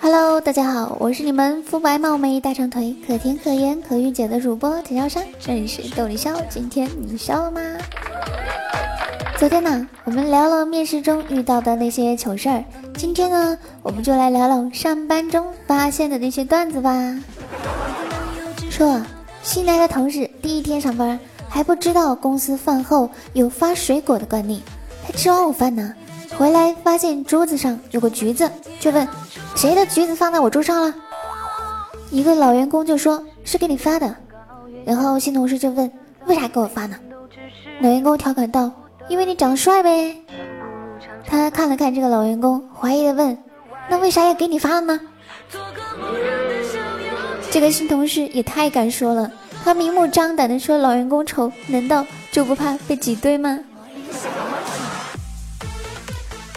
[0.00, 7.60] Hello，大家好，我是你们肤白貌美、大长腿、可甜可盐可御姐的主播田小山，这里是逗你笑，今天你笑了吗？
[9.38, 12.64] 昨天呢，我们聊了面试中遇到的那些糗事儿，
[12.96, 17.18] 今天呢，我们就来聊聊上班中发现的那些段子吧。
[18.70, 19.00] 说，
[19.42, 21.18] 新来的同事第一天上班
[21.48, 24.62] 还不知道公司饭后有发水果的惯例，
[25.06, 25.94] 他吃完午饭呢，
[26.38, 28.48] 回来发现桌子上有个橘子，
[28.78, 29.06] 就问。
[29.56, 30.94] 谁的橘子放在我桌上了？
[32.12, 34.14] 一个老员工就说是给你发的，
[34.84, 35.90] 然后新同事就问
[36.26, 36.96] 为啥给我发呢？
[37.80, 38.70] 老员工调侃道
[39.10, 40.16] ：“因为你长得帅呗。”
[41.26, 43.36] 他看了看这个老员工，怀疑的问
[43.90, 45.00] ：“那为啥要给你发了呢？”
[47.50, 49.28] 这个新同事也太敢说了，
[49.64, 53.58] 他明目张胆的说老员工丑，难道就不怕被挤兑吗？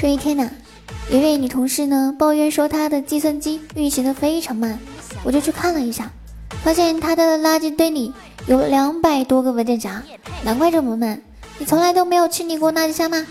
[0.00, 0.48] 这一天呢？
[1.10, 4.78] 一位女同事呢抱怨说，她的计算机运行的非常慢，
[5.24, 6.08] 我就去看了一下，
[6.62, 8.12] 发现她的垃圾堆里
[8.46, 10.00] 有两百多个文件夹，
[10.44, 11.20] 难怪这么慢。
[11.58, 13.26] 你从来都没有清理过垃圾箱吗？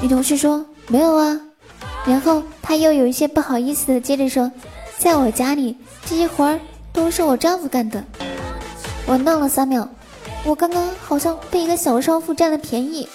[0.00, 1.38] 女同事说没有啊，
[2.06, 4.50] 然后她又有一些不好意思的接着说，
[4.96, 6.58] 在我家里这些活儿
[6.90, 8.02] 都是我丈夫干的。
[9.04, 9.86] 我愣了三秒，
[10.46, 13.06] 我刚刚好像被一个小少妇占了便宜。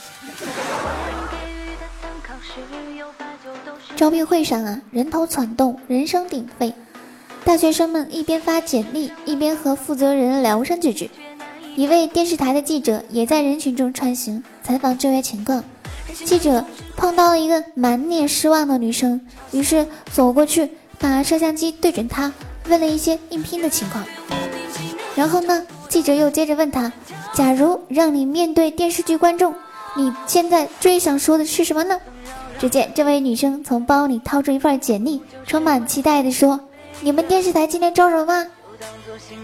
[4.00, 6.74] 招聘会上啊，人头攒动，人声鼎沸，
[7.44, 11.12] 大学生们一边发简历，一边和负责人聊上几句。
[11.76, 15.62] 一位电视台的记者也在人群中穿行，采访就业情况。
[16.14, 16.64] 记者
[16.96, 19.20] 碰到了一个满脸失望的女生，
[19.52, 22.32] 于是走过去，把摄像机对准她，
[22.70, 24.06] 问了一些应聘的情况。
[25.14, 26.90] 然后呢，记者又接着问她
[27.36, 29.54] ：“假如让你面对电视剧观众，
[29.98, 32.00] 你现在最想说的是什么呢？”
[32.60, 36.60] 只见这位女生从包里掏出一份简历，充满期待地说
[37.00, 38.46] ：“你们电视台今天招人吗？”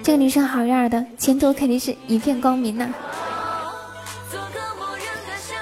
[0.03, 2.89] 这个女生好样的，前途肯定是一片光明呐！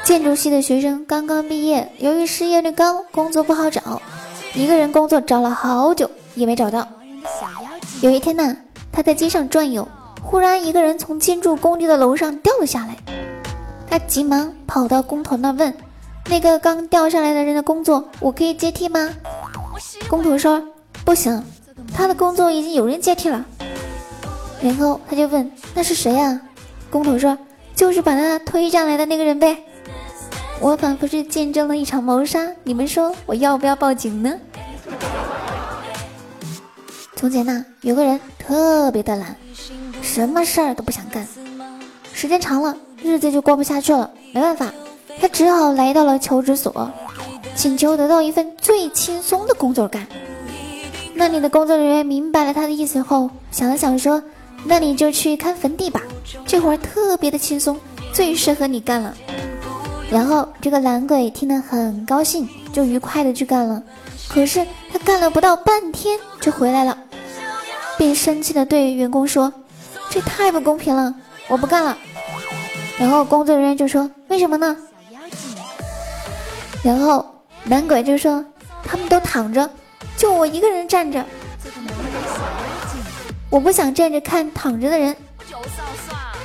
[0.04, 4.02] 建筑系的学生刚刚毕业，由于失业率高，工作不好找，
[4.56, 6.88] 一个人工作找了好久也没找到。
[8.02, 8.58] 有一天呢，
[8.92, 9.88] 他在街上转悠，
[10.24, 12.98] 忽然一个人从建筑工地的楼上掉了下来，
[13.88, 15.72] 他急忙跑到工头那问。
[16.26, 19.10] 那个刚掉下来的人的工作，我可以接替吗？
[20.08, 20.62] 工头说
[21.04, 21.44] 不行，
[21.94, 23.46] 他的工作已经有人接替了。
[24.62, 26.40] 然后他就问那是谁呀？
[26.90, 27.38] 工头说
[27.76, 29.58] 就是把他推上来的那个人呗。
[30.60, 34.34] 我仿佛是见证了一场谋杀，你们说我要不要报警呢？
[37.16, 39.36] 从前呢，有个人特别的懒，
[40.02, 41.28] 什么事儿都不想干，
[42.14, 44.74] 时间长了，日子就过不下去了，没办法。
[45.24, 46.92] 他只好来到了求职所，
[47.56, 50.06] 请求得到一份最轻松的工作干。
[51.14, 54.22] 那里的工作人员明白了他的意思后，想了想说
[54.68, 56.02] ：“那你就去看坟地吧，
[56.46, 57.80] 这活儿特别的轻松，
[58.12, 59.16] 最适合你干了。”
[60.12, 63.82] 然后这个懒鬼听得很高兴，就愉快的去干了。
[64.28, 66.98] 可是他干了不到半天就回来了，
[67.98, 69.54] 并生气的对员工说
[70.12, 71.16] ：“这太不公平了，
[71.48, 71.98] 我不干了。”
[73.00, 74.76] 然后工作人员就说：“为什么呢？”
[76.84, 77.26] 然后
[77.64, 78.46] 男鬼就说
[78.84, 79.70] ：“他们都躺着，
[80.18, 81.26] 就我一个人站着。
[83.50, 85.16] 我不想站着看躺着的人。”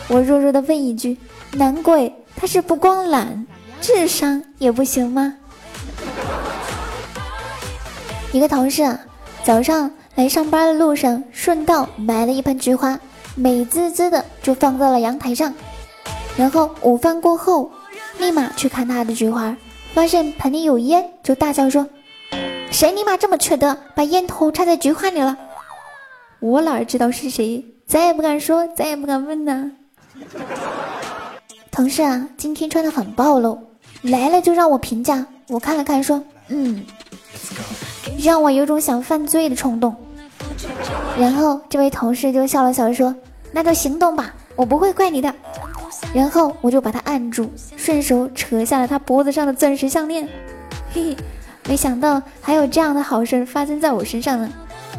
[0.07, 1.19] 我弱弱的问一句
[1.53, 3.47] ：“男鬼他是不光懒，
[3.81, 5.35] 智商也不行吗？”
[8.31, 9.01] 一个同事啊，
[9.43, 12.97] 早上来上班的路上顺道买了一盆菊花，
[13.35, 15.53] 美滋滋的就放在了阳台上。
[16.37, 17.73] 然后午饭过后，
[18.19, 19.57] 立马去看他的菊花。
[19.95, 21.87] 发现盆里有烟，就大叫说
[22.71, 25.37] ：“谁尼玛这么缺德，把烟头插在菊花里了？”
[26.41, 29.73] 我哪知道是谁，再也不敢说，再也不敢问呢。
[31.73, 33.59] 同事啊，今天穿的很暴露，
[34.03, 35.27] 来了就让我评价。
[35.49, 36.85] 我看了看，说：“嗯，
[38.19, 39.95] 让我有种想犯罪的冲动。”
[41.19, 43.15] 然后这位同事就笑了笑说
[43.51, 45.35] ：“那就行动吧，我不会怪你的。”
[46.15, 50.29] 然后我就把他按住，顺手扯下了他脖子上的钻石项链。
[50.93, 51.17] 嘿嘿，
[51.69, 54.49] 没想到还有这样的好事发生在我身上呢。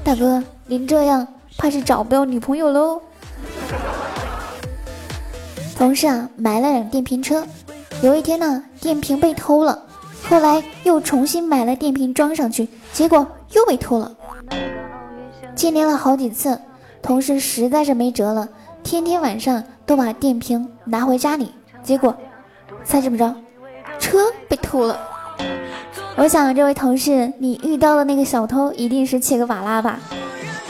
[0.03, 3.01] 大哥，您这样怕是找不到女朋友喽。
[5.77, 7.45] 同事啊，买了辆电瓶车，
[8.01, 9.83] 有一天呢，电瓶被偷了，
[10.29, 14.11] 后来又重新买了电瓶装上去，结果又被偷了。
[15.55, 16.59] 接连了好几次，
[17.01, 18.47] 同事实在是没辙了，
[18.83, 19.63] 天天晚上。
[19.89, 22.15] 都把电瓶拿回家里，结果
[22.83, 23.35] 猜怎么着？
[23.99, 24.99] 车被偷了，
[26.15, 29.99] 我想这位同事，你遇到的那个小偷一定是切格瓦拉吧？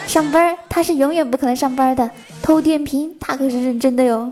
[0.08, 2.10] 上班他是永远不可能上班的，
[2.42, 4.32] 偷电瓶他可是认真的哟。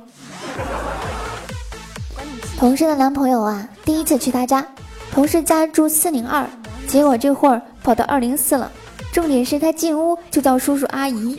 [2.57, 4.65] 同事的男朋友啊，第一次去他家，
[5.11, 6.47] 同事家住四零二，
[6.87, 8.71] 结果这会儿跑到二零四了。
[9.11, 11.37] 重点是他进屋就叫叔叔阿姨，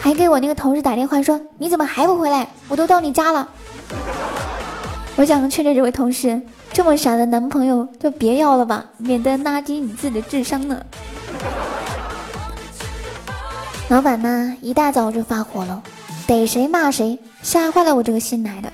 [0.00, 2.48] 还给我那个同事打电话说：“你怎么还不回来？
[2.68, 3.48] 我都到你家了。”
[5.16, 6.40] 我想劝劝这位同事，
[6.72, 10.80] 这么傻的男朋友就别要了吧，免得拉低你自己的智商呢。
[13.88, 15.82] 老板呢，一大早就发火了，
[16.26, 18.72] 逮谁骂谁，吓坏了我这个新来的。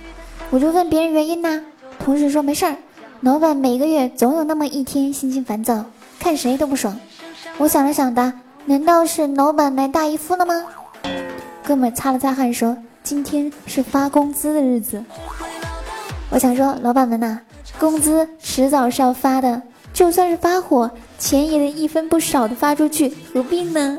[0.50, 1.62] 我就问别人原因呢，
[1.98, 2.76] 同事说没事儿。
[3.20, 5.84] 老板每个月总有那么一天心情烦躁，
[6.18, 6.94] 看谁都不爽。
[7.56, 8.32] 我想了想的，
[8.66, 10.54] 难道是老板来大姨夫了吗？
[11.66, 15.02] 哥们擦了擦汗说：“今天是发工资的日子。”
[16.28, 17.40] 我想说，老板们呐，
[17.78, 19.62] 工资迟早是要发的，
[19.94, 23.98] 就算是发火，钱也得一分不少的发出去，何必呢？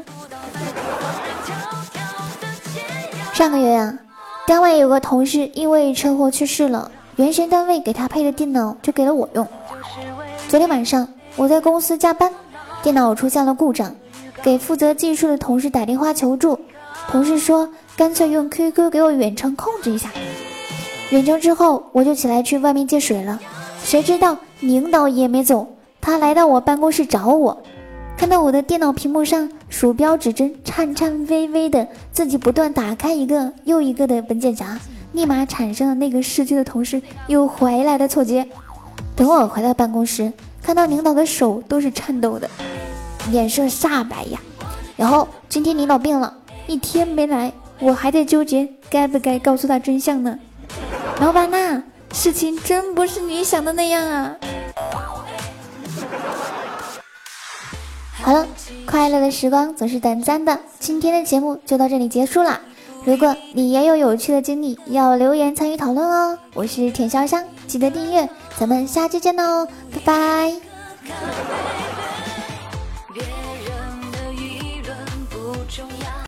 [3.33, 3.97] 上个月呀。
[4.47, 9.47] 单位有个同事因为车祸去世了，原先单位给他配的电脑就给了我用。
[10.47, 12.31] 昨天晚上我在公司加班，
[12.83, 13.91] 电脑出现了故障，
[14.44, 16.59] 给负责技术的同事打电话求助，
[17.10, 20.10] 同事说干脆用 QQ 给我远程控制一下。
[21.12, 23.40] 远程之后我就起来去外面接水了，
[23.84, 25.68] 谁知道领导也没走，
[26.02, 27.62] 他来到我办公室找我。
[28.18, 34.80] 看到我的电脑屏幕上鼠标指针颤颤巍巍的，自己不断打开一个又一个的文件夹，
[35.12, 38.48] 立马产生了那个逝去的同事又回来的错觉。
[39.16, 40.31] 等我回到办公室，
[40.63, 42.50] 看到领导的手都是颤抖的，
[43.31, 44.40] 脸色煞白呀。
[44.96, 46.34] 然后今天领导病了，
[46.67, 50.38] 一天没来，我还在纠结该不该告诉他真相呢。
[51.19, 51.83] 老板呐，
[52.13, 54.35] 事情真不是你想的那样啊。
[58.23, 58.47] 好了，
[58.88, 62.59] 快乐的时光总是短暂的，今天的节目就到这里结束了。
[63.03, 66.39] 如果你也有有趣的经历，要留言参与讨论哦。
[66.56, 68.27] 我是田潇湘，记得订阅，
[68.57, 71.85] 咱们下期见喽，拜拜。